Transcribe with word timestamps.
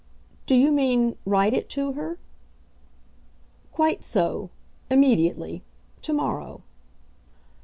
"Do 0.47 0.55
you 0.55 0.71
mean 0.71 1.15
write 1.27 1.53
it 1.53 1.69
to 1.77 1.91
her?" 1.91 2.17
"Quite 3.71 4.03
so. 4.03 4.49
Immediately. 4.89 5.61
To 6.01 6.11
morrow." 6.13 6.63